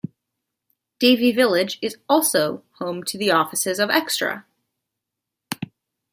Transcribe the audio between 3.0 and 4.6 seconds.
to the offices of Xtra!